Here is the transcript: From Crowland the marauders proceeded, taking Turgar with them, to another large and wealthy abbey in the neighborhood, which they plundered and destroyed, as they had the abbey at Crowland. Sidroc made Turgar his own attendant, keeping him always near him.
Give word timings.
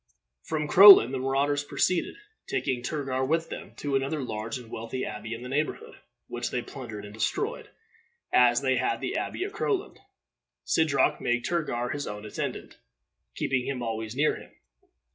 From 0.41 0.67
Crowland 0.67 1.13
the 1.13 1.19
marauders 1.19 1.63
proceeded, 1.63 2.15
taking 2.47 2.81
Turgar 2.81 3.23
with 3.23 3.49
them, 3.49 3.75
to 3.75 3.95
another 3.95 4.23
large 4.23 4.57
and 4.57 4.71
wealthy 4.71 5.05
abbey 5.05 5.35
in 5.35 5.43
the 5.43 5.47
neighborhood, 5.47 5.95
which 6.25 6.49
they 6.49 6.63
plundered 6.63 7.05
and 7.05 7.13
destroyed, 7.13 7.69
as 8.33 8.61
they 8.61 8.77
had 8.77 8.99
the 8.99 9.15
abbey 9.15 9.45
at 9.45 9.53
Crowland. 9.53 9.99
Sidroc 10.65 11.21
made 11.21 11.45
Turgar 11.45 11.89
his 11.93 12.07
own 12.07 12.25
attendant, 12.25 12.77
keeping 13.35 13.67
him 13.67 13.83
always 13.83 14.15
near 14.15 14.35
him. 14.37 14.51